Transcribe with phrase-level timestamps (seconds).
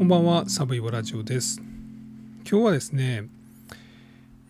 [0.00, 1.60] こんばんは、サブイボラジオです。
[2.50, 3.24] 今日はですね、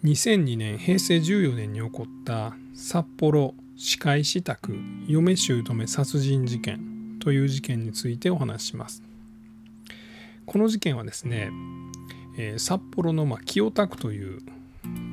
[0.04, 4.78] 2002年、平成14年に起こった札幌歯科医師宅
[5.08, 9.02] 嫁姑殺人事件という事件についてお話しします。
[10.46, 11.50] この事件はですね、
[12.38, 14.42] えー札幌のまあ清田区という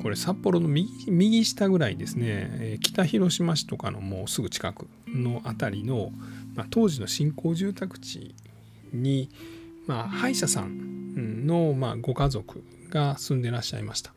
[0.00, 6.12] これ札幌の右下ぐらいですね、え北広島市とかのもうすぐ近くの辺りの、
[6.54, 8.36] まあ、当時の新興住宅地
[8.92, 9.30] に、
[9.88, 14.12] まあ、歯医者さんの、まあ、ご家族が住んでらっしゃいました。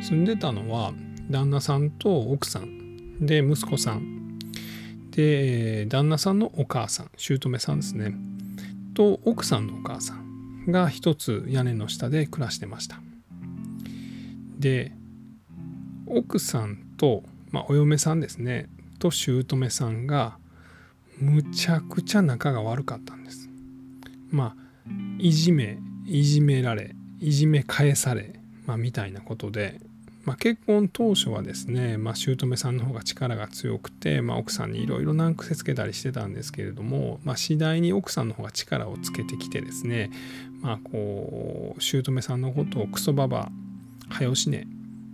[0.00, 0.92] 住んでたのは
[1.28, 4.38] 旦那さんと奥さんで息子さん。
[5.10, 8.14] で旦那さんのお母さん姑さんですね。
[8.94, 13.00] と奥さんのお母さんが一つ屋根の下で暮らしてました。
[14.60, 14.92] で
[16.06, 18.68] 奥さんと、まあ、お嫁さんですね。
[19.00, 20.38] と姑さんが
[21.18, 23.48] むちゃくちゃ仲が悪かったんです。
[24.30, 24.69] まあ
[25.20, 29.78] いじめいじめられいじめ返され、まあ、みたいなことで、
[30.24, 40.10] まあ、結婚当初はですね、まあ、姑さんの方が力が強くて、まあ、奥さんにいろいろ難癖つけたりしてたんですけれども、まあ、次第に奥さんの方が力をつけてきてですね
[40.62, 43.50] まあこう姑さんのことをクソババ
[44.08, 44.66] はよしね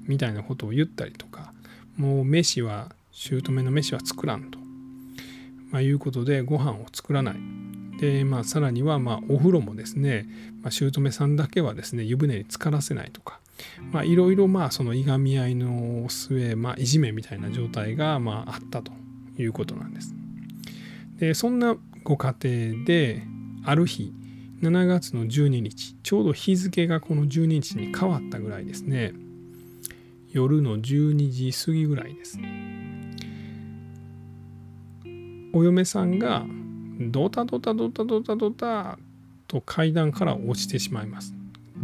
[0.06, 1.52] みたいなことを言ったりとか
[1.96, 4.58] もう飯は姑の飯は作らんと、
[5.70, 7.36] まあ、いうことでご飯を作らない。
[8.00, 10.26] で、まあ、さらにはまあお風呂もですね、
[10.62, 13.40] まあ、姑さんだけはですね湯船に浸からせないとか
[14.04, 18.92] いろいろまあそのいがみ合いの末、まあ、いじめみたいな状態がまああったと
[19.38, 20.14] いうことなんです。
[21.18, 23.22] でそんなご家庭で
[23.64, 24.12] ある日
[24.62, 29.12] 7月の12日ちょうど日付がこの12日に変わったぐらいですね
[30.30, 32.38] 夜の12時過ぎぐらいです
[35.52, 36.44] お嫁さんが
[36.98, 38.98] ドタドタドタドタドタ
[39.48, 41.34] と階段から落ちてしまいます。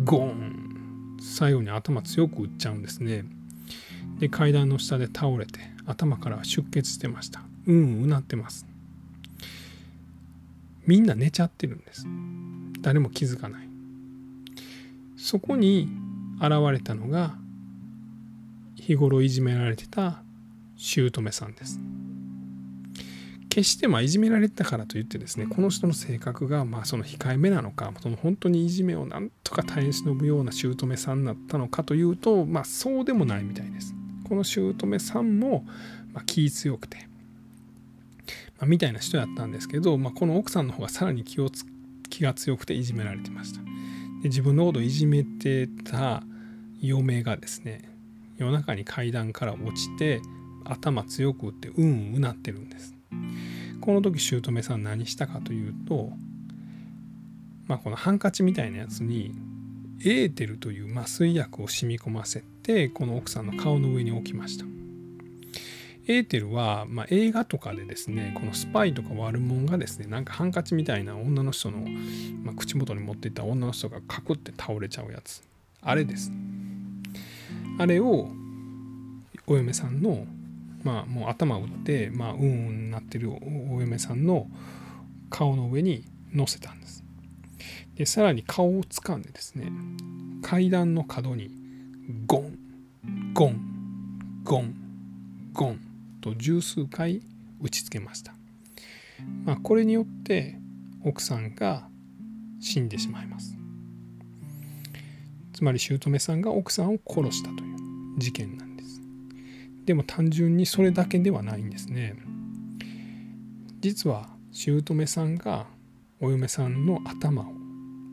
[0.05, 1.19] ゴーン。
[1.21, 3.25] 最後に頭強く打っちゃうんですね。
[4.19, 7.43] で階段の下で倒れて頭から出血してました。
[7.67, 8.67] うんうなってます。
[10.87, 12.07] みんな寝ちゃってるんです。
[12.81, 13.69] 誰も気づかない。
[15.17, 15.89] そこに
[16.41, 17.37] 現れたのが
[18.75, 20.23] 日頃いじめられてた
[20.77, 21.79] 姑さんです。
[23.53, 33.95] 決してまあいじめられてたからといってですねこの人の性格がまあその控えめなのかその本当にいじめをなんとか耐え忍ぶような姑さんになったのかというとまあそうでもないみたいです。
[34.27, 35.67] この姑さんも
[36.15, 36.97] まあ気強くて、
[38.57, 41.67] まあ、みたいな人やったんですけど、まあ、この奥さんの方がさらに気をつ
[42.09, 43.61] 気が強くていじめられてました。
[44.23, 46.23] で自分のことをいじめてた
[46.81, 47.83] 嫁がですね
[48.39, 50.23] 夜中に階段から落ちて
[50.65, 52.95] 頭強く打ってうんうなってるんです
[53.83, 56.11] この時姑さん何したかというと、
[57.67, 59.35] まあ、このハンカチみたいなやつに
[60.01, 64.65] エーテルという麻酔薬を染み込ませてこの奥さんの顔の上に置きました。
[66.09, 71.79] エーテルは、まあ、映画とかでですねこのスパイとか悪者がですねなんかハンカチみたいな女の人の、
[72.43, 75.43] まあ、口元に持っていった女の人がカクって倒れちゃうやつ。
[75.81, 76.31] あれです。
[77.79, 78.31] あれを
[79.47, 80.27] お嫁さんの
[80.83, 84.49] まあもう頭を打ってまあうんうんなってるお嫁さんの
[85.31, 87.05] 顔の上に乗せたんです。
[87.95, 89.71] でさらに顔を掴んでですね
[90.43, 91.51] 階段の角に
[92.27, 92.59] ゴン
[93.35, 93.61] ゴン
[94.45, 94.75] ゴン
[95.53, 95.81] ゴン
[96.21, 97.23] と十数回
[97.61, 98.35] 打ちつけました、
[99.45, 100.59] まあ、これによって
[101.05, 101.89] 奥さんが
[102.61, 103.57] 死んでしまいます。
[105.53, 108.72] つまり姑さんが奥さんを殺したという事件なんです。
[109.85, 112.17] でも単純にそれだけではないんですね。
[113.81, 115.67] 実は姑さんが
[116.21, 117.47] お嫁さんの頭を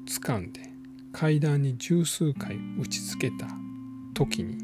[0.08, 0.62] 掴んで
[1.12, 3.48] 階段に十数回打ちつけた
[4.16, 4.58] 時に、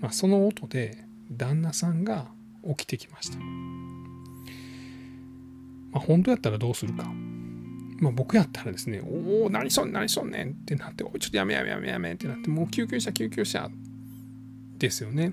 [0.00, 2.26] まあ、その音で旦那さんが
[2.76, 3.44] 起きてきました、ま
[5.94, 7.04] あ、本当やったらどうするか、
[7.98, 13.68] まあ、僕やったらですね「おお何しょん何しょんねん」ってなって「おいちょっとやめやめやめやめ」ってなってもう救急車救急車
[14.78, 15.32] ですよね。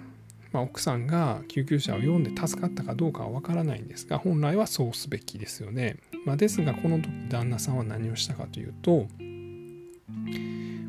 [0.56, 5.98] まあ、奥さんが救急車を呼んで助かったかどうかは分からないんですが本来はそうすべきですよね。
[6.26, 9.08] まあ、ですがこの時旦那さんは何をしたかというと、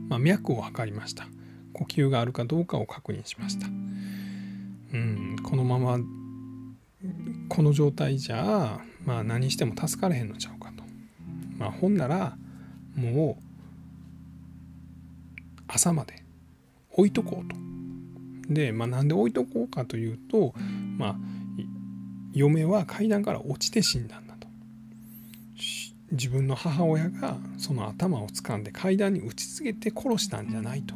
[0.09, 1.27] まあ、脈を測りました
[1.73, 3.67] 呼吸があるかどうかを確認しました。
[3.67, 5.99] うんこのまま
[7.49, 10.85] この状態じゃまあ何しても助かれへんのちゃうかと。
[11.59, 12.37] まあ、ほんなら
[12.95, 13.43] もう
[15.67, 16.23] 朝まで
[16.93, 17.66] 置いとこうと。
[18.49, 20.55] で、まあ、なんで置いとこうかというと、
[20.97, 21.17] まあ、
[22.33, 24.47] 嫁は階段から落ちて死んだんだと。
[26.13, 30.95] 自分の母親がその頭を掴んで階段に打ちつけて殺したんじゃないと、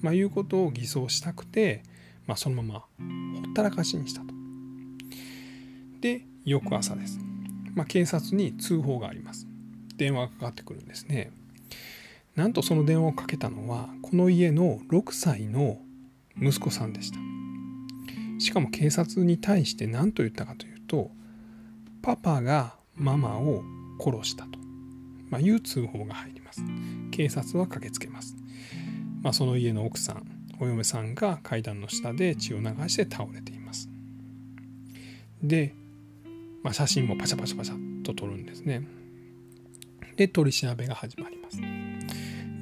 [0.00, 1.84] まあ、いうことを偽装したくて、
[2.26, 2.86] まあ、そのままほ
[3.50, 4.34] ったらかしにしたと。
[6.00, 7.20] で翌朝です、
[7.74, 9.46] まあ、警察に通報があります。
[9.96, 11.30] 電話がかかってくるんですね。
[12.34, 15.78] なんとその電話をかけたのはこの家の6歳の
[16.40, 17.18] 息子さんでした。
[18.38, 21.10] しかも警察に対して何と言ったかというと
[22.02, 23.62] パパがママを
[24.00, 24.58] 殺したと、
[25.30, 26.62] まあ、いう通報が入ります。
[27.10, 28.36] 警察は駆けつけます。
[29.22, 30.26] まあ、その家の奥さん、
[30.58, 33.88] お嫁さんが階段の下で血を流して倒れています。
[35.42, 35.74] で、
[36.62, 38.82] まあ、写真もパシャパシャパシャと撮るんですね。
[40.16, 41.58] で、取り調べが始まります。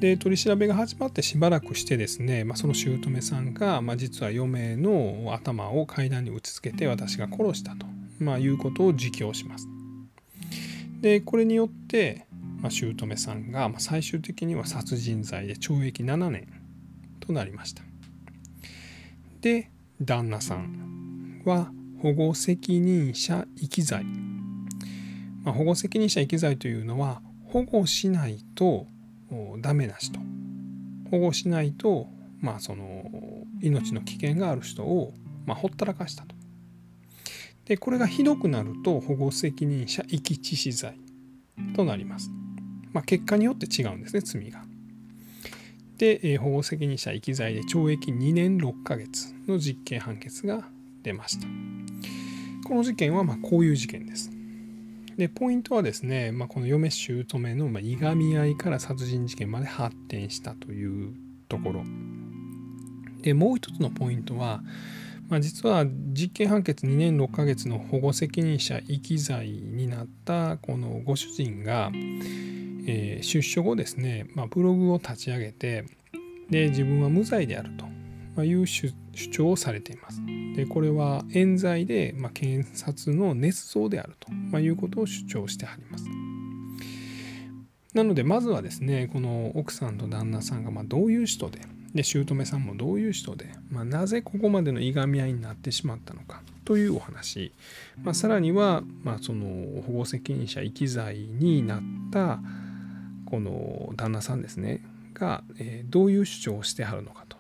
[0.01, 7.87] で取り調べが始まってしばらくしてですね、まあ、その姑さんが、まあ、実は嫁の頭を階段に打ちつけて私が殺したと、
[8.19, 9.69] まあ、いうことを自供します。
[11.03, 12.27] でこれによって、
[12.61, 16.49] まあ、姑さんが、ま、最終的には殺人罪で懲役7年
[17.21, 17.83] となりました
[19.41, 19.71] で
[20.01, 21.71] 旦那さんは
[22.03, 24.05] 保護責任者遺棄罪、
[25.43, 28.87] まあ、保護責任者遺棄罪というのは保護しないと
[29.61, 30.19] ダメな人
[31.11, 32.09] 保護しないと、
[32.41, 33.05] まあ、その
[33.61, 35.13] 命の危険がある人を、
[35.47, 36.35] まあ、ほったらかしたと
[37.71, 40.99] でこれがひどくなると保護責任者遺棄致死罪
[41.77, 42.31] となります。
[42.93, 44.65] まあ、結果によって違うんですね罪が。
[45.97, 50.65] で、保護責任者遺棄罪で懲役2年6ヶ月の実刑判決が
[51.03, 51.47] 出ました。
[52.67, 54.40] この事件はまこういう事件です。
[55.17, 61.15] でポイントはですね、まあ、この嫁姑のまいがみ合いから殺人事件まで発展したという
[61.49, 61.85] ところ。
[63.23, 64.63] でもう一つのポイントは
[65.31, 75.85] まあ、実は実刑判決2年6ヶ月の保護責任者遺棄罪になったこのご主人が、えー、出所後ですね、まあ、ブログを立ち上げて
[76.51, 77.71] で自分は無罪である
[78.35, 80.21] という主主張をされています。
[80.57, 86.05] でこれは冤罪で、まあ、検察の捏造であると、まあ、いうことを主張してあります。
[87.95, 91.61] なのでまずはですねこの奥さんと旦那さんがまどういう人で
[91.95, 97.53] で姑さんもどういう人で、まあ、なぜここまでのいがみ合いになってしまったのかというお話、
[98.01, 101.81] まあ、さらには、まあ、その保護責任者遺棄罪になっ
[102.13, 102.39] た
[103.27, 104.85] この旦那さんですね
[105.15, 107.37] が、えー、どういう主張をしてはるのかと、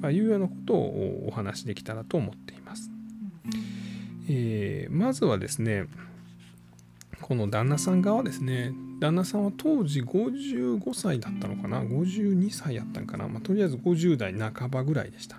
[0.00, 2.90] まあ、いうようなことをお話しできたらと思っています。
[4.28, 5.86] えー、まずはですね
[7.20, 8.72] この旦那さん側ですね。
[9.00, 15.36] 旦那さんは当時55歳だったのかな？52歳やったんかな、まあ、とりあえず50代半ばぐらいでした。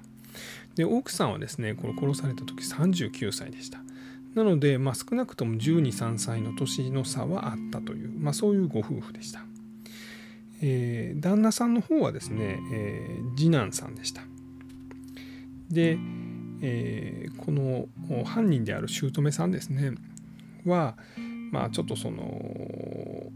[0.76, 3.80] で奥さんはですねこの殺された時39歳でした。
[4.36, 9.42] なので、まあ、少なくとも123歳の年の差はあったという、まあ、そういうご夫婦でした、
[10.62, 14.22] えー、旦那さんの方はですね、えー、次男さんでした
[15.70, 15.98] で、
[16.62, 17.88] えー、この
[18.26, 19.94] 犯人である姑さんですね
[20.66, 20.96] は
[21.52, 23.32] まあちょっとその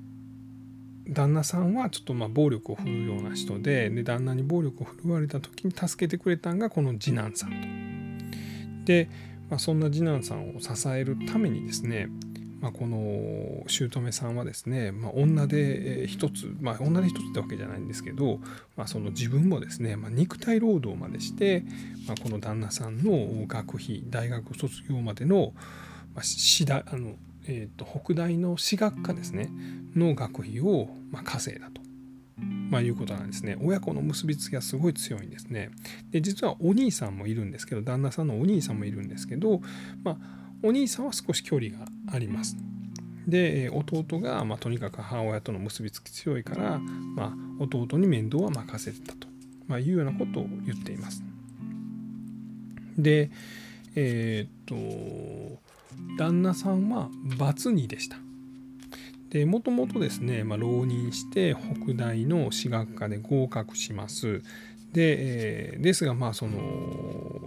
[1.07, 7.85] 旦那さんはちょっとまあ暴力を振るうような人でで旦那に暴力を振るわれた時に助けてくれたんがこの次男さんと。
[8.85, 9.09] で、
[9.49, 12.07] まあ、そんな次男さんを支えるためにですね、
[12.61, 18.39] まあ、この姑さんはですね、まあ、女で一つ、まあ、女で一つってわけじゃないんですけど、
[18.75, 21.63] まあ、その自分もですね、まあ、肉体労働までして、
[22.07, 25.53] まあ、この旦那さんの学費大学卒業までの、
[26.15, 27.15] まあ、しだあの
[27.47, 29.51] えーと、北大の私学科ですね
[29.95, 31.81] の学費を、まあ、稼いだと、
[32.69, 33.57] まあ、いうことなんですね。
[33.61, 35.69] 親子の結びつきがすごい強いんですね。
[36.11, 39.61] で実はお兄さんもいるんですけど旦那さんのお兄さんもいるんですけど、
[40.03, 40.17] まあ、
[40.63, 42.57] お兄さんは少し距離があります
[43.27, 49.27] で弟が、まあ、とにかく母親との結びつき強いから、まあ、弟に面倒は任せてたと、
[49.67, 51.23] まあ、いうようなことを言っています
[52.97, 53.31] で
[53.95, 54.75] えっ、と
[56.17, 58.17] 旦那さんはバツ2でした。
[59.29, 64.41] でもともとですね、まあ、浪人して北大の私学科で合格します。
[64.95, 66.55] で、ですがまあその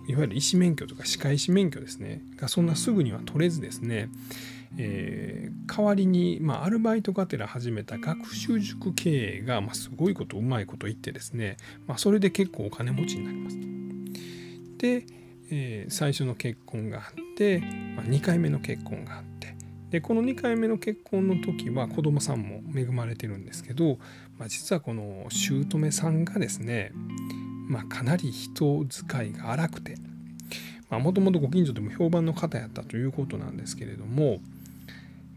[0.06, 4.10] いわゆる医師免許とか歯科医師免許ですねがそんなすぐには取れずですね、
[4.76, 13.56] えー、代わりに、まあ、アルバイトがてら始めた学習塾経営が、まあ、すごいことうまいこと言ってですね、まあ、それで結構お金持ちになります。
[14.76, 15.06] で、
[15.50, 17.60] えー、最初の結婚があって、
[17.96, 19.38] まあ、2回目の結婚があって
[19.90, 23.98] でこの2回目の結婚の時は子供さんも恵まれてるんですけど、
[24.38, 26.92] まあ、実はこの姑さんがですね、
[27.68, 29.96] まあ、かなり人使いが荒くて
[30.90, 34.40] もともとご近所でも評判の方やったということなんですけれども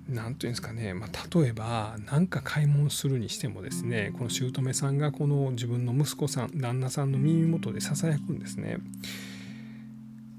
[0.10, 8.78] 何て言うんですかね、まあ、例えば何か買い物するにしてもですねこの姑さんがこの自分の息子さん旦那さんの耳元でささやくんですね。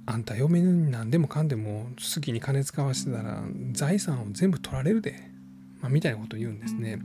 [0.04, 5.14] あんた嫁に何でもかんでも好きに金使わせてたら財産を全部取られるで、
[5.82, 6.98] まあ、みたいなことを言うんですね。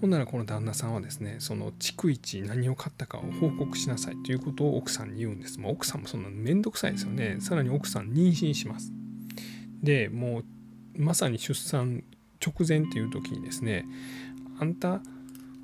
[0.00, 5.60] ほんならこの旦那さんはですねその逐一何を買ったかを報告しなさいということを奥さんに言うんです。
[5.60, 7.36] もう奥さんもそんな面倒くさいですよね。
[7.40, 8.92] さらに奥さん妊娠します。
[9.82, 10.44] でもう
[10.96, 12.04] まさに出産
[12.44, 13.84] 直前っていう時にですね
[14.58, 15.00] あんた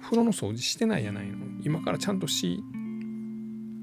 [0.00, 2.60] 風呂の掃除してないやないの今からちゃんとし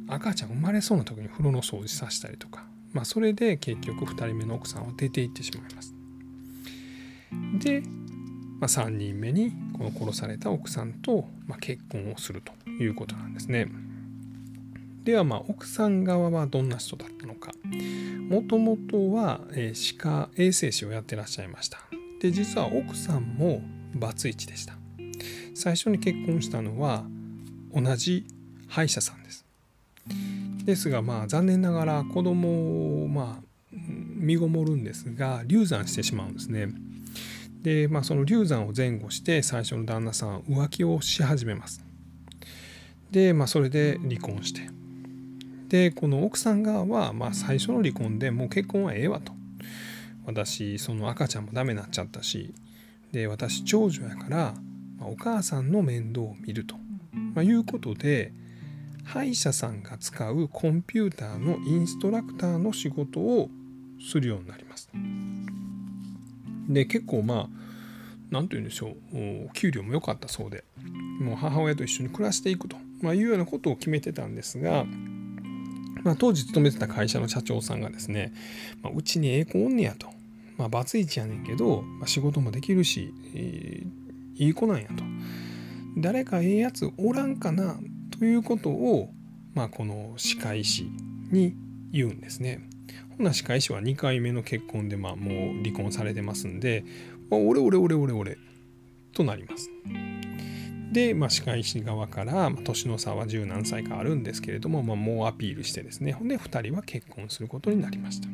[0.07, 5.95] 赤ちゃん生まれそうな時に風呂の掃除させたりとかまあそれで結局2人目の奥さんは出て行ってしまいます
[7.59, 7.83] で、
[8.59, 13.67] まあ、3人目にこの殺された奥さんと、ま結婚をするということなんですね。
[15.03, 17.51] ではまあ奥さん側はどんな人だったのか。
[18.29, 21.79] もともとは、え歯科衛生士をやってらっしゃいました。
[22.19, 23.61] で実は奥さんも
[23.93, 24.73] バツイチでした。
[25.53, 27.03] 最初に結婚したのは
[27.73, 28.25] 同じ
[28.67, 29.45] 歯医者さんです。
[30.65, 36.69] ですがまあ残念ながら子供をまあ身ごもるんですが流産してしまうんですね。
[37.65, 41.83] でまあその流産を前後して最初の旦那さん浮気をし始めます。
[43.09, 44.69] でまあそれで離婚して。
[45.67, 49.33] でこの奥さん側はまあ最初の離婚でもう結婚はええわと。
[50.27, 52.53] 私その赤ちゃんもダメになっちゃったし。
[53.11, 54.53] で私長女やから、
[54.99, 56.75] まあ、お母さんの面倒を見ると、
[57.33, 58.33] まあ、いうことで
[59.05, 63.49] 歯医者さんが使うコンピューターのインストラクターの仕事を
[63.99, 64.89] するようになります。
[66.67, 67.47] で結構まあ
[68.31, 70.63] 何て言うんでしょう給料も良かったそうで
[71.19, 74.85] もう母親と一緒に暮らしていくと、まあ、いうようなことを決めてたんですが
[76.05, 78.31] まあ、当時勤めてた会社の社長さんがですね、
[78.83, 80.07] まあ、うちにええ子おんねやと、
[80.55, 85.03] まあ、バツイチやねんけど、まあ、仕事もできるし、えー、いい子なんやと
[85.97, 87.79] 誰かええやつおらんかな
[88.19, 89.09] ということを、
[89.55, 90.91] まあ、この歯科医師
[91.31, 91.55] に
[91.91, 92.61] 言うんですね。
[93.23, 96.83] な歯科医師は2回目の結婚でまあもう離婚されてますんで、
[97.29, 98.37] まあ、俺俺俺俺俺
[99.13, 99.69] となります。
[100.91, 108.29] で、まあ、歯科医師側から、まあ、年の差は十何歳かあるんですけれども、まあ、もうアピールしてですねほんで2人は結婚することになりました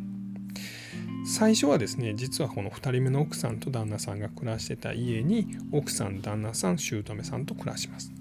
[1.25, 8.11] 最初はですね実はこの2人目の奥さんと旦那さんが暮らしてた家に奥さん旦那さん姑さんと暮らします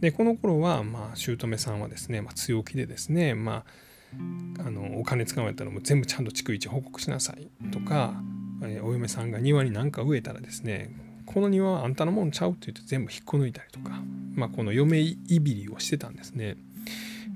[0.00, 3.64] でこの頃はまあ姑さんはですね、まあ、強気でですねまあ
[4.58, 8.14] あのお金使われたらも全部ちゃんと逐一報告しなさいとか
[8.82, 10.90] お嫁さんが庭に何か植えたらですね
[11.26, 14.00] この庭はあんたのもんちゃうって言って全部引っこ抜いたりとか、
[14.34, 16.56] まあ、この嫁いびりをしてたんですね。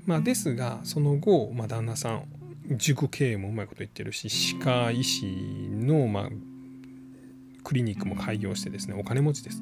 [0.05, 2.25] まあ、ですがその後、まあ、旦那さん
[2.71, 6.29] 塾経営もうまいこと言ってるし歯科医師の、まあ、
[7.63, 9.61] クリニックも開業してですねお金持ちです。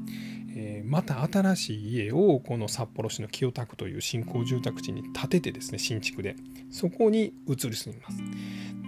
[0.60, 6.36] えー、また新しい家をこの札幌市の清田区という新興住宅地に建ててですね新築で
[6.72, 8.18] そこに移り住みます。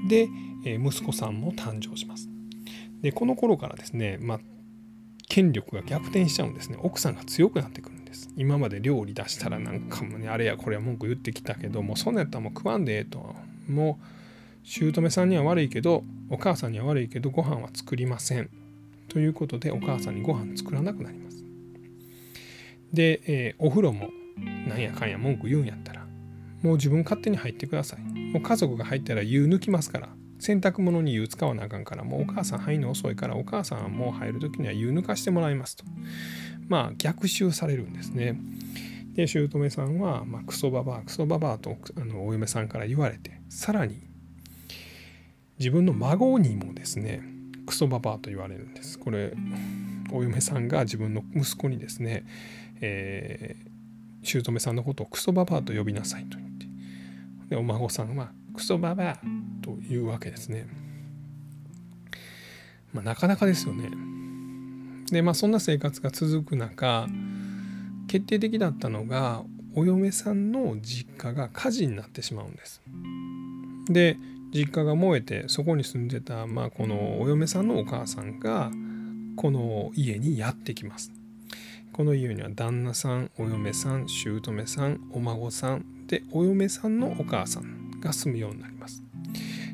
[0.07, 0.27] で、
[0.65, 2.27] えー、息子さんも誕生します。
[3.01, 4.39] でこの頃からですね、まあ、
[5.29, 13.35] 権力が逆転しちゃうんですね奥さんが強くなってくるんです今まで料理出したらなんかもねあれやこれや文句言ってきたけどもうそんなやったらもう食わんでええと
[13.69, 14.05] もう
[14.63, 18.49] 姑さんには悪いけどお母さんには悪いけどご飯は作りません
[19.07, 21.48] ということでお母さんにご飯作らなくなります
[22.93, 24.09] で、えー、お風呂も
[24.67, 26.05] なんやかんや文句言うんやったら
[26.61, 28.01] もう自分勝手に入ってください。
[28.01, 30.09] もう家族が入ったら湯抜きますから。
[30.39, 35.83] 洗濯物に湯使わなあかんからもうお母さん入るの遅いからお母さんはもう入る時には湯抜かしてもらいますと。
[36.69, 38.39] まあ逆襲されるんですね。
[39.15, 44.01] で姑さんは、まあ、クソババアクソババアとあのお嫁さんから言われてさらに
[45.57, 47.21] 自分の孫にもですね
[47.65, 48.97] クソババアと言われるんです。
[48.97, 49.33] これ
[50.11, 52.23] お嫁さんが自分の息子にですね、
[52.81, 56.65] えー、姑さんのことをクソババアと呼びなさいと言って
[57.49, 59.19] でお孫さんはクソババア
[59.61, 60.67] というわけですね。
[62.93, 63.89] まあ、なかなかですよね。
[65.11, 67.07] でまあそんな生活が続く中
[68.07, 69.43] 決定的だったのが
[69.75, 72.81] お嫁さんの実家が火事になってしまうんです。
[73.89, 74.17] で
[74.51, 78.71] 実家が燃えてそこに住んでた、まあ、このお嫁さんのお母さんが
[79.35, 81.11] この家にやってきます。
[81.99, 89.03] この家には旦那さんお嫁さん姑さんお孫さんでお嫁さんのお母さんが住むようになります。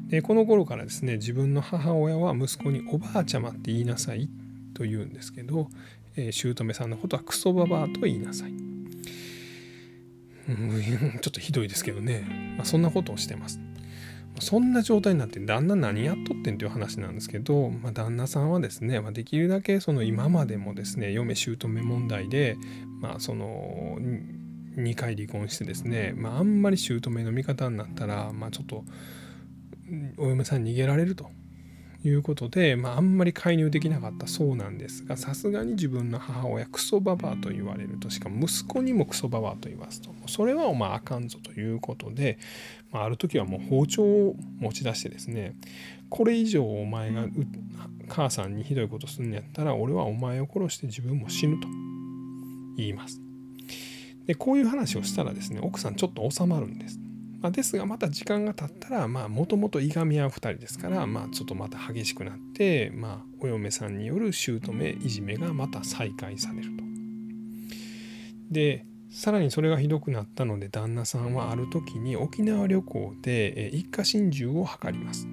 [0.07, 4.27] でこの頃からですね自分の母親は息子におばあちゃまって言いなさい
[4.73, 5.69] と言うんですけど、
[6.15, 8.49] えー、姑さんのことはクソババアと言いなさい。
[8.49, 8.53] う
[10.51, 13.59] ん、ちょっとひどいですけどね、まあ、そんなことをしてます。
[14.39, 22.57] そんな状態になって旦那何やっとってんっていう話なんですけど、まあ、旦那さんはですね、まあ、できるだけその今までもですね嫁姑問題で、
[23.01, 23.97] まあ、その
[24.77, 28.83] 2回離婚してですね、まあ、あんまり姑の味方になったら、まあ、ちょっと
[30.17, 31.29] お嫁さん逃げられると。
[32.07, 42.37] いうことで、まあ、あんまり介入できなかったそうなんですがさすがに自分の母親クソババアと言われるとしかも息子にもクソババアと言わすとそれはお前あかんぞということで、
[42.91, 45.55] まあ、ある時はもう包丁を持ち出してですね
[46.09, 47.25] これ以上お前が
[48.07, 51.67] 母さんにひどいことするんやったら俺はお前を殺して自分も死ぬと
[52.77, 53.21] 言います。
[54.25, 56.99] でこういう話をしたらですね奥さんちょっと収まるんです。
[57.41, 64.57] まあ、ですがまた時間が経ったらもともといがみ合う2人ですから、まあ、ちょっとまた激しくなって、まあ、お嫁さんによる姑
[64.89, 66.83] いじめがまた再開されると。
[68.51, 75.27] でさらにそれがひどくなったので旦那さんはある時に沖縄旅行で一家心中を図ります。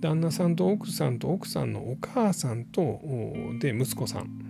[0.00, 3.00] 旦那さんと奥さんと奥さんのお母さんと
[3.60, 4.41] で息子さん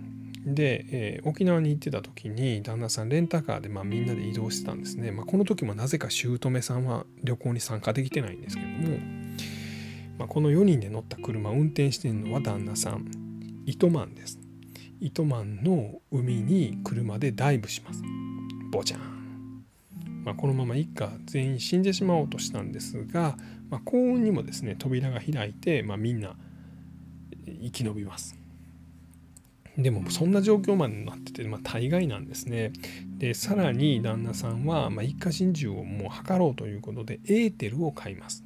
[0.45, 8.97] で、えー、沖縄に行ってた時に旦那さんレンタカーで、まあ、みんなで移動してたんですね、まあ、この時もなぜか姑さんは旅行に参加できてないんですけども、
[10.19, 13.09] まあ、この4人で乗った車運転してるのは旦那さん
[13.65, 14.39] 糸満です。
[14.99, 18.01] 糸満の海に車でダイブします。
[18.71, 19.65] ボチャン、
[20.23, 23.37] まあ、このまま一家全員死んでしまおうとしたんですが、
[23.69, 26.35] まあ、幸運にもですね扉が開いて、まあ、みんな
[27.45, 28.42] 生き延びます。
[29.77, 32.71] でもそんな状況までなってて、まあ、大概なんですね。
[33.17, 38.43] でさらに旦那さんは、まあ、一家心中をもう図ろうということでエーテルを買います。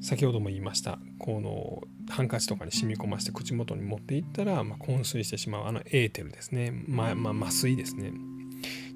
[0.00, 8.12] 先ほども言いましたこのハンカチとかに染み込ませて口元に持っていったら、まあ、昏睡してしまうあのエーテルですね、ままあ、麻酔ですね。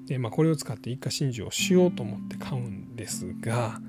[0.05, 3.79] で、まあ、これを使って一家心中をしようと思って買うんですが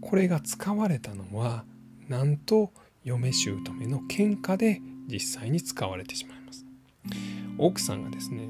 [0.00, 1.64] これが使われたのは
[2.08, 2.72] なんと
[3.04, 3.56] 嫁姑
[3.86, 4.80] の喧嘩で
[5.10, 6.64] 実際に使われてしまいます。
[7.58, 8.48] 奥さんがですね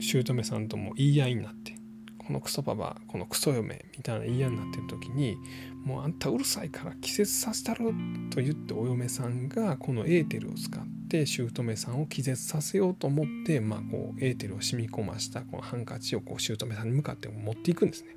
[0.00, 1.74] 姑さんとも言い合いになって
[2.18, 5.36] このクソババこのクソ嫁みたいな言い合いになってる時に
[5.84, 7.92] もうあんたうるさいから気絶させたろ
[8.30, 18.16] と言ってお嫁さんがこのエーテルを使って姑さんを気絶させようと思ってまあこうエーテルを染み込ましたこのハンカチをこう姑さんに向かって持っていくんですね。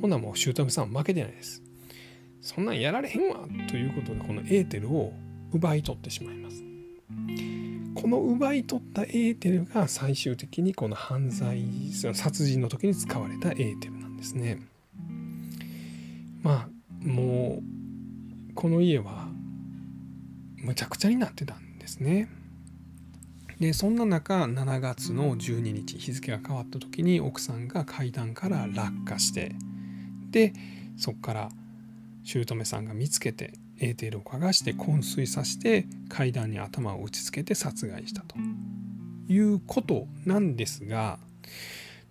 [0.00, 1.62] ほんならもう姑さんは負けてないです。
[2.40, 5.12] そんなんやられへんわということでこのエーテルを
[5.52, 6.62] 奪い取ってしまいます。
[7.94, 11.66] この奪い取ったエーテルが最終的にこの犯罪
[12.14, 14.60] 殺人の時に使われたエーテルなんですね。
[16.42, 17.60] まあも
[18.50, 19.28] うこの家は
[20.56, 22.28] むちゃくちゃになってたんですね。
[23.60, 29.56] でそんな中7月の12日日付が変わった時に奥さんが階段から落下して
[30.30, 30.52] で
[30.96, 31.48] そこから
[32.22, 38.36] 姑さんが見つけてエーテルを嗅がして昏睡させて階段に頭を打ちつけて殺害したと
[39.28, 41.18] いうことなんですが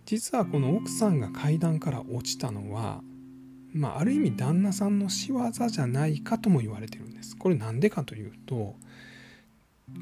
[0.06, 3.02] 実はこの奥さんが階段から落ちたのは
[3.74, 7.38] まあ、ある意味旦那さんの仕業じゃないかとも言われてるんです。
[7.38, 8.76] これなんでかというと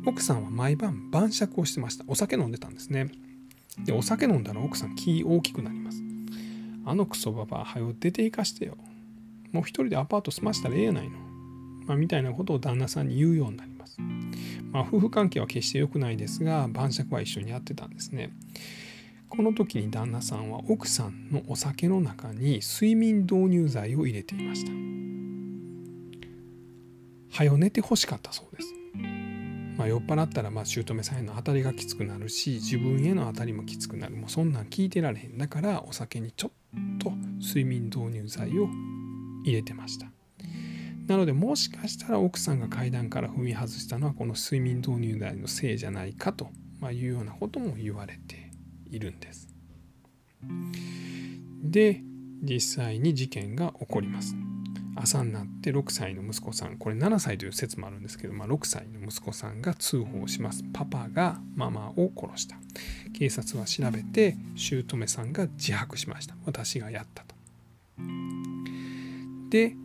[0.05, 2.05] 奥さんは毎晩晩酌をしてました。
[2.07, 3.11] お酒飲んでたんですね。
[3.83, 6.01] でお酒飲んだら奥さん気大きくなります。
[6.85, 8.77] あのクソババア、はよ出て行かしてよ。
[9.51, 11.24] もう一人でアパート済ましたらええやないの。
[11.85, 13.97] まあ、みたいなことを旦那さんに言うようになります。
[14.71, 18.31] まあ、夫婦関係は決して良くないですが晩酌は一緒にやってたんですね。
[19.29, 24.71] この時に旦那さんは奥さんのお酒の中に睡眠導入剤を入れていました。
[27.37, 28.73] はよ寝て欲しかったそうです。
[29.77, 36.51] まあ、酔っ払ったらまあ姑さんへの当たりがきつくなるし自分への当たりもきつくなるもうそんなん聞いてられへんだからお酒にちょっ
[36.99, 38.69] と睡眠導入剤を
[39.43, 40.07] 入れてました
[41.07, 46.49] なのでもしかしたら奥さんが階段から踏み外したのはこの睡眠導入剤のせいじゃないかと
[46.91, 48.51] いうようなことも言われて
[48.89, 49.47] いるんです。
[51.63, 52.01] で
[52.41, 54.35] 実際に事件が起こります。
[54.95, 62.55] 朝になって6歳の息子さんこれ7歳という説もあるんですけど、まあ、6歳の息子さんが通報しますパパがママを殺した
[63.13, 67.35] 警察は調べて姑さんが自白しました私がやったと
[69.49, 69.75] で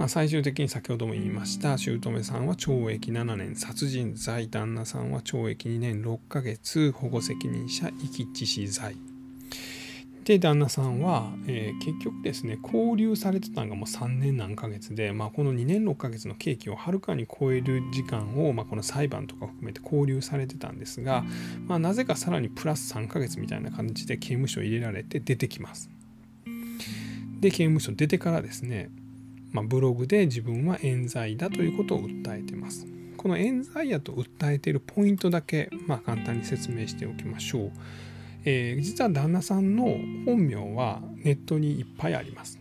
[0.00, 8.96] まあ、最終的に先ほども言いました姑さんは懲役7年殺人罪旦那さんは懲役2年6ヶ月保護責任者遺棄致死罪
[10.24, 21.24] で旦那さんは、えー、結局ですね拘留されてたのがもう3年何ヶ月で、まあ、この2年6ヶ月の刑期をはるかに超える時間を、まあ、この裁判とか含めて拘留されてたんですが、
[21.66, 25.90] まあ、なぜかさらにプラス3ヶ月みたいな感じで刑務所入れられて出てきます。
[27.40, 28.90] で刑務所出てからですね、
[29.52, 32.86] まあ、ブログで自分は冤罪だということを訴えてます。
[33.16, 37.72] この冤罪やと訴えているポイントだけ、まあ、簡単に説明しておきましょう。
[38.44, 39.84] えー、実は旦那さんの
[40.24, 42.58] 本名はネットにいっぱいあります。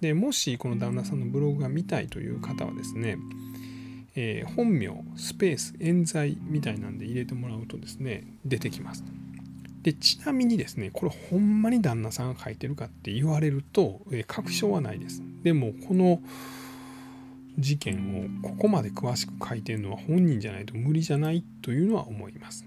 [0.00, 3.18] でもしこの旦那さんのブログが見たいという方はですね、
[4.16, 9.04] えー、本名スペース冤罪みたいなんで入れてもらうとですね出てきます。
[9.82, 15.22] でちなみにですねこれほんまに旦那さんが書いてるかって言われると、え、確証はないです。
[15.42, 16.22] でもこの
[17.58, 22.64] 事件をここまで詳しく書いてるのは本人じゃないと無理じゃないというのは思います。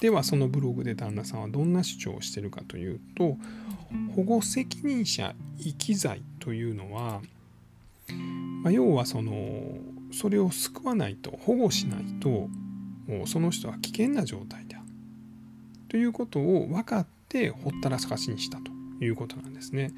[0.00, 3.36] ではそのブログで旦那さんはどんな主張をしてるかというと
[4.14, 7.20] 保護責任者遺棄罪というのは、
[8.62, 9.76] まあ、要はその
[10.12, 12.48] それを救わないと保護しないと
[13.26, 14.67] その人は危険な状態
[15.88, 19.92] ということを分かってほったらかしにしたということなんですね。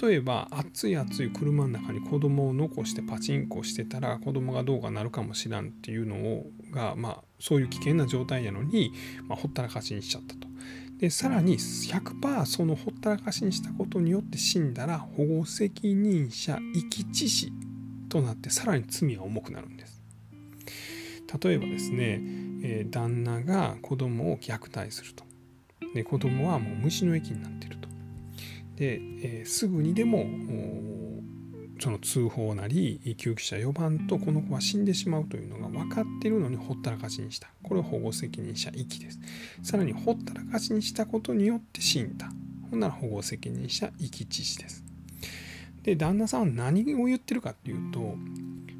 [0.00, 8.92] 例えば暑い暑い車の中に子供を残してパチンコしてたら子供がどうかなるかもしらんっていうのをが、まあ、そういう危険な状態なのに、
[9.26, 10.48] まあ、ほったらかしにしちゃったと。
[10.98, 17.52] でさらに100%そのほったらかしにしたことによって死んだら保護責任者遺棄致死
[18.08, 20.02] となってさらに罪は重くなるんです。
[21.42, 22.20] 例えばですね、
[22.62, 25.31] えー、旦那が子供を虐待すると。
[25.94, 27.88] で子供はもう虫の液になってると。
[28.76, 30.26] で、えー、すぐにでも
[31.80, 37.48] その通報なり救急車呼ばんとこの子は死んでしまうというのが分かっているのにほったらかしにした。
[37.62, 39.20] これは保護責任者遺棄です。
[39.62, 42.30] さらにほったらかしにしたことによって死んだ。
[42.70, 44.84] ほんなら保護責任者遺棄致死です。
[45.82, 48.14] で旦那さんは何を言ってるかっていうと、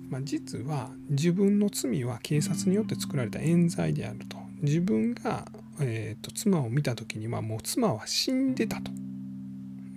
[0.08, 4.36] まあ、実は自分の罪は警察によって作られた冤罪であると。
[4.60, 5.46] 自分が、
[5.82, 8.90] えーと、妻を見た時にはもう妻は死んでたと、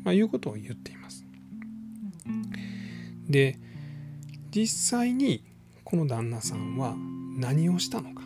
[0.04, 1.26] まあ、いうことを言っています。
[3.30, 3.58] で
[4.52, 5.43] 実際に
[5.84, 6.95] この旦那さんは
[7.38, 8.24] 何をしたのか、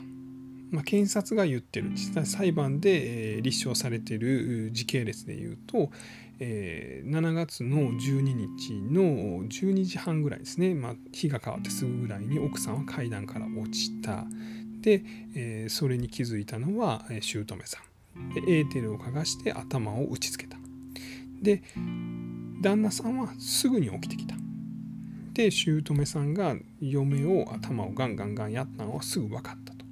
[0.71, 1.89] まあ、検察が言ってる。
[1.91, 5.91] 実際裁判で、立証されてる時系列で言うと、
[6.39, 14.25] えー、7月の12日の12時半ぐらいですね、まあ、日が変わってすぐぐらいに奥さんは階段から落ちた。
[14.89, 15.03] で、
[15.35, 17.77] えー、それに気づいたのは姑さ
[18.17, 20.57] んでエーテルをかがして頭を打ちつけた
[21.43, 21.61] で
[22.61, 24.35] 旦那さんはすぐに起きてきた
[25.33, 29.85] で姑さんが嫁を頭をガンガンガンやったのはすぐ分かったと。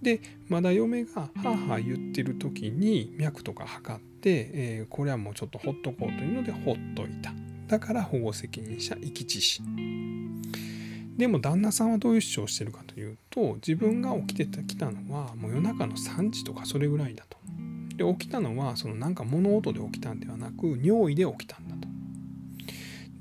[0.00, 7.34] でまだ嫁が「はあはあ」言ってる時に脈とか測って、えー、これはもうちょっとほっとこうというのでほっといた。
[7.68, 10.15] だから保護責任者遺棄致死。
[11.16, 17.36] でも旦那さんはどういう主張をしてるかというと自分が起きてきたのはもう夜中の3時とかそれぐらいだと。
[17.96, 21.88] で起きたのはそのなんか物音で起きたんではなく尿意で起きたんだと。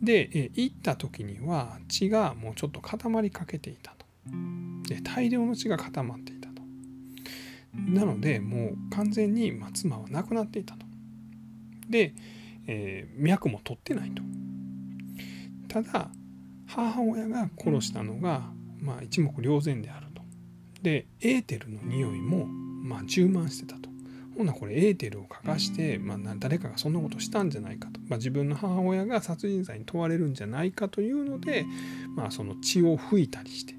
[0.02, 4.06] で、行った時には血がもうちょっと固まりかけていたと。
[4.88, 6.62] で大量の血が固まっていたと。
[7.74, 10.86] なのでもう完全に、ま妻は亡くなっていたと。
[11.90, 12.14] で、
[12.68, 14.22] えー、脈も取ってないと。
[15.70, 16.12] ただ
[16.76, 18.42] 母親が殺したのが、
[18.80, 20.22] まあ、一目瞭然であると。
[20.82, 23.90] でエーテルの匂いも、まあ、充満してたと。
[24.38, 31.66] ほなこれエーテルをかかして、まあ、誰かがそんなことしたんじゃないかと、まあ、自分の母親が殺人罪に問われるんじゃないかというので、
[32.18, 33.76] まあ、その血を拭いたりして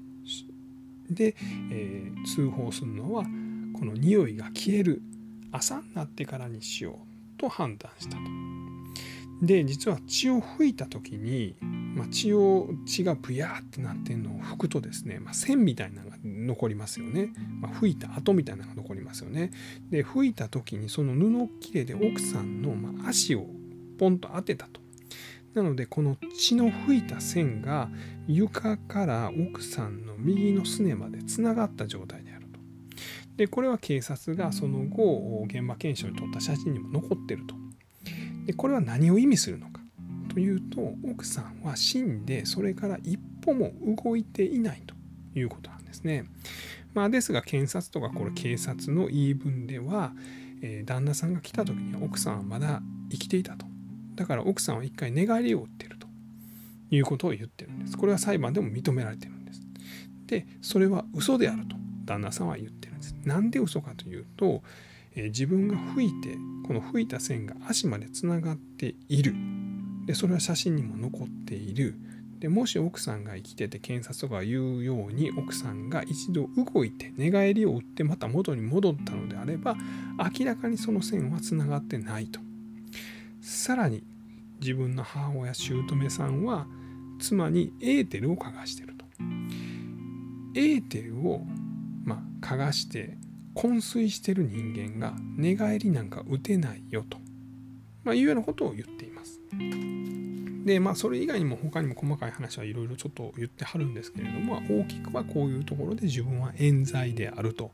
[1.09, 1.35] で、
[1.71, 5.01] えー、通報するのはこの匂いが消える
[5.51, 6.99] 朝になってからにしよ
[7.35, 8.23] うと判断したと。
[9.41, 19.51] で実は血を拭いた時に、まあ、血を血がブヤーってなってるのを拭くとですね、まあ、線みたいなのが残りますよね、まあ、拭いた跡みたいなのが残りますよね。
[19.89, 23.45] で拭いた時にその布切れで奥さんの、ま足を
[23.99, 24.81] ポンと当てたと。
[25.53, 27.89] なのでこの血の拭いた線が
[28.27, 32.59] 床から奥さんの右のすねまでつながった状態であると。
[33.37, 37.66] でこれは警察がその後現場検証に撮った写真にも残ってると。
[38.47, 39.81] でこれは何を意味するのか？
[40.29, 43.71] というと奥さんは死んでそれから一歩も
[44.03, 44.95] 動いていないと
[45.37, 46.25] いうことなんですね。
[46.93, 50.13] まあ、ですが検察とかこれ警察の言い分では、
[50.61, 52.81] え、旦那さんが来た時には奥さんはまだ
[53.11, 53.65] 生きていたと。
[54.15, 56.07] だから奥さんは一回寝返りを打ってると
[56.89, 57.97] いうことを言ってるんです。
[57.97, 59.61] これは裁判でも認められてるんです。
[60.25, 63.15] でそれは嘘であると旦那さんは言ってるんです。
[63.25, 64.63] なんで嘘かというと、
[65.17, 69.33] え、自分が吹いてこの吹いた線が足までつながっている。
[70.05, 71.95] でそれは写真にも残っている。
[72.39, 79.75] でもし奥さんが生きてて検察とか言うように奥さんが一度動いて寝返りを打ってまた元に戻ったのであれば
[80.39, 82.39] 明らかにその線はつながってないと。
[83.41, 84.03] さらに
[84.59, 86.67] 自分の母親姑さんは
[87.19, 89.05] 妻にエーテルを嗅がしてると。
[90.53, 91.41] エーテルを、
[92.03, 93.17] まあ、嗅がして
[93.57, 97.17] 昏睡してる人間が寝返りなんか打てないよと、
[98.03, 99.41] まあ、いうようなことを言っています。
[100.67, 107.71] でまあそれ以外にも他にも細かい話はいろいろちょっと言ってはるんですけれども大きくはこういうところで自分は冤罪であると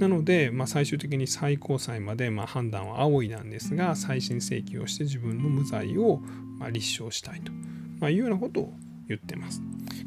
[0.00, 6.20] なので、まあ、最終的に最高裁までまあ判断は仰いなんですが再審請求をして自分の無罪を
[6.58, 7.52] ま立証したいと、
[8.00, 8.72] まいうようなことを
[9.06, 9.62] 言ってます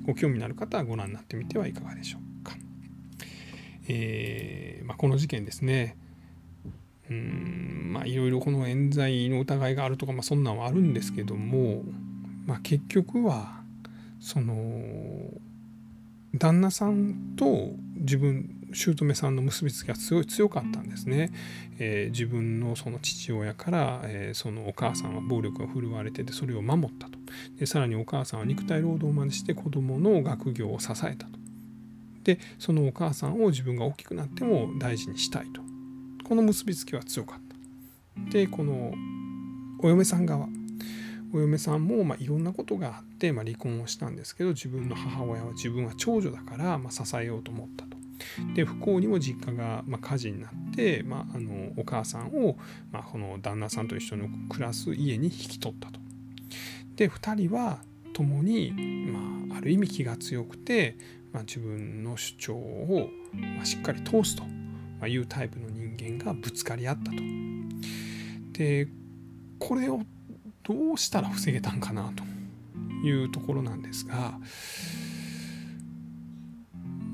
[0.05, 2.21] ご興味のある方はご覧になってみてはいかがでしょう、
[3.87, 5.97] えー、まあ、この事件ですね。
[7.09, 11.83] うんまあいろいろこの冤罪の疑いがあるとか、まあ、そんなんはあるんですけども
[12.47, 13.61] まあ、結局は
[14.19, 14.55] その
[16.33, 21.31] 旦那さんと自分姑さんの結びつきが強い強かったんですね、
[21.77, 27.19] えー、自分のその父親から、えー、そのお母さんは暴力が振るわれててそれを守ったと。
[27.59, 31.36] でさらにお母さんは肉体労働までして子供の学業を支えたと。
[32.27, 35.61] でそのお母さんを自分が大きくなっても大事にしたいと
[36.27, 37.39] この結びつきは強かっ
[38.25, 38.93] たでこの
[39.79, 40.49] お嫁さん側
[41.33, 47.95] お嫁さんもまあいろんなことがあって、まあ、離婚をしたんですけど自分の母親は自分は長女だからまあ支えようと思ったと。
[48.55, 52.57] で不幸にも実家がま火事になって、まあ、あのお母さんを
[52.91, 55.99] まこの旦那さんと一緒に暮らす家に引き取ったと。
[56.95, 57.79] で2人は
[58.13, 58.71] 共に、
[59.47, 60.97] まあ、ある意味気が強くて、
[61.37, 63.11] まあ、自分の主張を、
[63.63, 64.35] しっかり通す
[64.99, 67.17] というタイプの人間がぶつかり合ったと。
[68.53, 68.87] で
[69.59, 70.01] これを
[70.63, 72.23] どうしたら防げたんかなと
[73.05, 74.39] いうところなんですが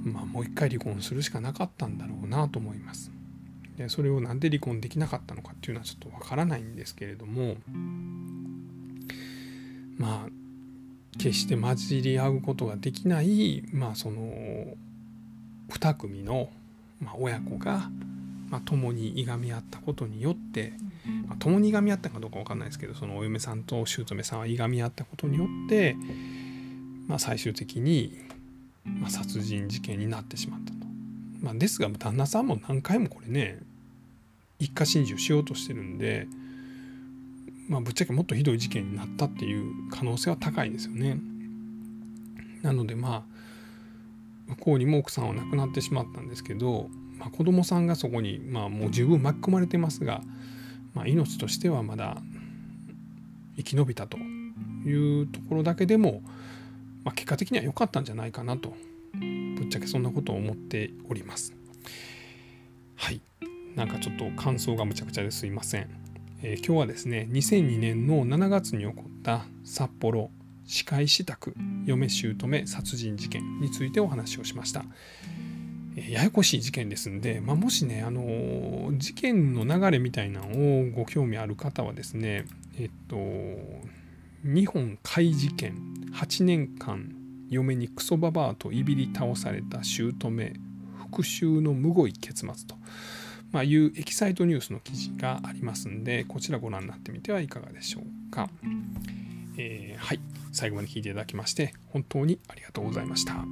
[0.03, 3.12] まあもう一回離婚するしかなかったんだろうなと思います。
[3.75, 7.57] でそれを何で離婚できなかったのかっていうのはちょっとわからないんですけれども
[9.97, 10.42] まあ
[11.23, 14.75] 決して混じり合うことができないまあその
[15.69, 16.49] 2組の、
[16.99, 17.89] まあ、親子が、
[18.49, 20.73] まあ、共にいがみ合ったことによって
[21.27, 25.97] まあ、共にいがみ合ったかどうか分かんないですけどそのお嫁さんと姑さんはいがみ合ったことによって、
[27.07, 28.17] まあ、最終的に、
[28.86, 30.77] まあ、殺人事件になってしまったと。
[31.41, 33.59] まあ、ですが旦那さんも何回もこれね
[34.59, 36.27] 一家心中しようとしてるんで、
[37.67, 41.17] まあ、ぶっちゃけもっとひどい事件になったっていう可能性は高いですよね。
[42.62, 43.34] なのでまあ
[44.47, 50.21] 向こうにも奥さんは亡くなってしまったんですけど、まあ、子供さんがそこに、まあ、もう十分巻き込まれてますが
[50.93, 52.17] まあ、命としてはまだ
[53.58, 56.21] 生き延びたというところだけでも、
[57.04, 58.73] まあ、結果的には良かったんじゃないかなと
[59.58, 61.54] ぶっちゃけそんなことを思っております。
[62.95, 63.21] はい
[63.76, 66.02] なんかちょっと感想がむちゃくちゃですいません。
[66.45, 70.29] えー、今日はですね2002年の7月に起こった札幌
[70.65, 74.84] 歯科医師宅嫁姑殺人事件についてお話をしました。
[75.95, 82.45] ややこしい事件ですんで、まあ、もしねあの事件の流れみたいなのをご興味ある方はですね
[82.79, 83.15] えっと
[84.43, 85.77] 日本怪事件
[86.13, 87.13] 8年間
[87.49, 90.12] 嫁にクソババアといびり倒された姑
[90.97, 92.75] 復讐のむごい結末と、
[93.53, 98.49] まあ、いうエキサイトニュースの記事がありますんで、こちらご覧になってみてはいかがでしょうか。
[99.57, 100.19] えー、はい、
[100.51, 103.45] 最後まで聞いていただきまして、本当にありがとうございました。